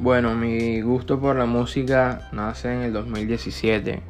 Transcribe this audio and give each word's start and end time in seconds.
Bueno, 0.00 0.34
mi 0.34 0.80
gusto 0.80 1.20
por 1.20 1.36
la 1.36 1.46
música 1.46 2.28
nace 2.32 2.74
en 2.74 2.80
el 2.82 2.92
2017. 2.92 4.02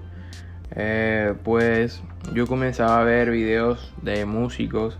Eh, 0.77 1.35
pues 1.45 2.03
yo 2.33 2.47
comenzaba 2.47 3.01
a 3.01 3.05
ver 3.05 3.31
videos 3.31 3.93
de 4.01 4.25
músicos, 4.25 4.99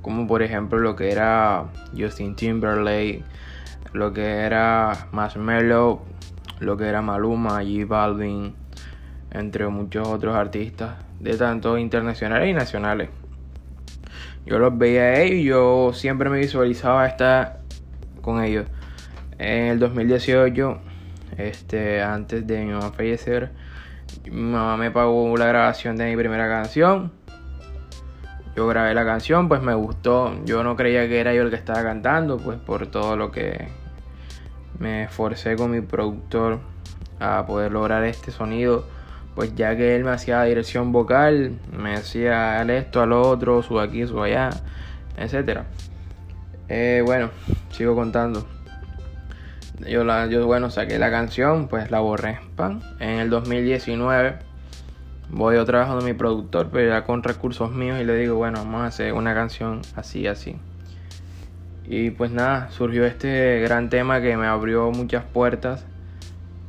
como 0.00 0.26
por 0.26 0.42
ejemplo 0.42 0.78
lo 0.78 0.96
que 0.96 1.12
era 1.12 1.66
Justin 1.96 2.36
Timberlake, 2.36 3.22
lo 3.92 4.14
que 4.14 4.24
era 4.24 5.08
Marshmello, 5.12 6.00
lo 6.58 6.76
que 6.78 6.86
era 6.86 7.02
Maluma, 7.02 7.62
J 7.62 7.84
Balvin, 7.86 8.54
entre 9.30 9.68
muchos 9.68 10.08
otros 10.08 10.34
artistas, 10.34 10.96
de 11.20 11.36
tanto 11.36 11.76
internacionales 11.76 12.48
y 12.48 12.54
nacionales. 12.54 13.10
Yo 14.46 14.58
los 14.58 14.76
veía 14.76 15.02
a 15.02 15.20
ellos 15.20 15.38
y 15.38 15.44
yo 15.44 15.92
siempre 15.92 16.30
me 16.30 16.38
visualizaba 16.38 17.06
estar 17.06 17.60
con 18.22 18.42
ellos. 18.42 18.66
En 19.38 19.64
el 19.64 19.78
2018, 19.78 20.80
este, 21.36 22.02
antes 22.02 22.46
de 22.46 22.64
mi 22.64 22.72
mamá 22.72 22.92
fallecer, 22.92 23.50
mi 24.24 24.52
mamá 24.52 24.76
me 24.76 24.90
pagó 24.90 25.36
la 25.36 25.46
grabación 25.46 25.96
de 25.96 26.06
mi 26.06 26.16
primera 26.16 26.48
canción. 26.48 27.12
Yo 28.56 28.68
grabé 28.68 28.94
la 28.94 29.04
canción, 29.04 29.48
pues 29.48 29.60
me 29.60 29.74
gustó. 29.74 30.32
Yo 30.44 30.62
no 30.62 30.76
creía 30.76 31.08
que 31.08 31.18
era 31.18 31.34
yo 31.34 31.42
el 31.42 31.50
que 31.50 31.56
estaba 31.56 31.82
cantando, 31.82 32.38
pues 32.38 32.58
por 32.58 32.86
todo 32.86 33.16
lo 33.16 33.32
que 33.32 33.68
me 34.78 35.04
esforcé 35.04 35.56
con 35.56 35.72
mi 35.72 35.80
productor 35.80 36.60
a 37.18 37.44
poder 37.46 37.72
lograr 37.72 38.04
este 38.04 38.30
sonido. 38.30 38.86
Pues 39.34 39.56
ya 39.56 39.76
que 39.76 39.96
él 39.96 40.04
me 40.04 40.10
hacía 40.10 40.44
dirección 40.44 40.92
vocal, 40.92 41.58
me 41.76 41.96
decía 41.96 42.60
al 42.60 42.70
esto, 42.70 43.02
al 43.02 43.12
otro, 43.12 43.64
sube 43.64 43.82
aquí, 43.82 44.06
sube 44.06 44.26
allá, 44.32 44.50
etc. 45.16 45.62
Eh, 46.68 47.02
bueno, 47.04 47.30
sigo 47.70 47.96
contando. 47.96 48.53
Yo, 49.80 50.04
la, 50.04 50.26
yo, 50.26 50.46
bueno, 50.46 50.70
saqué 50.70 50.98
la 50.98 51.10
canción, 51.10 51.68
pues 51.68 51.90
la 51.90 52.00
borré. 52.00 52.38
Pan. 52.56 52.82
En 53.00 53.18
el 53.20 53.30
2019 53.30 54.38
voy 55.30 55.56
otra 55.56 55.80
vez 55.80 55.88
a 55.88 55.96
mi 55.96 56.12
productor, 56.12 56.68
pero 56.70 56.88
ya 56.88 57.04
con 57.04 57.22
recursos 57.22 57.72
míos 57.72 57.98
y 58.00 58.04
le 58.04 58.16
digo, 58.16 58.36
bueno, 58.36 58.58
vamos 58.58 58.82
a 58.82 58.86
hacer 58.86 59.12
una 59.12 59.34
canción 59.34 59.82
así, 59.96 60.26
así. 60.26 60.56
Y 61.86 62.10
pues 62.10 62.30
nada, 62.30 62.70
surgió 62.70 63.04
este 63.04 63.60
gran 63.60 63.90
tema 63.90 64.20
que 64.20 64.36
me 64.36 64.46
abrió 64.46 64.90
muchas 64.90 65.24
puertas, 65.24 65.84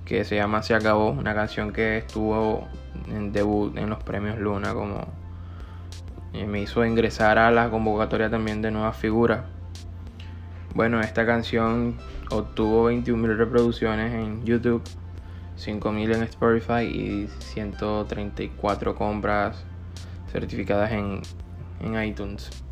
que 0.03 0.23
se 0.25 0.36
llama 0.36 0.62
Se 0.64 0.73
acabó, 0.73 1.12
una 1.12 1.34
canción 1.34 1.72
que 1.72 1.97
estuvo 1.97 2.67
en 3.08 3.31
debut 3.31 3.78
en 3.78 3.90
los 3.90 4.03
premios 4.03 4.40
Luna, 4.40 4.73
como 4.73 5.08
me 6.34 6.62
hizo 6.62 6.86
ingresar 6.86 7.38
a 7.38 7.50
la 7.52 7.69
convocatoria 7.69 8.30
también 8.30 8.62
de 8.62 8.72
nuevas 8.72 8.97
figuras. 8.97 9.42
Bueno, 10.76 11.00
esta 11.00 11.26
canción 11.26 11.95
obtuvo 12.30 12.92
21.000 12.92 13.38
reproducciones 13.38 14.14
en 14.14 14.44
YouTube, 14.44 14.84
5.000 15.58 16.16
en 16.16 16.23
Spotify 16.23 16.84
y 16.84 17.30
134 17.40 18.94
compras 18.94 19.64
certificadas 20.34 20.92
en, 20.92 21.22
en 21.80 22.03
iTunes. 22.03 22.65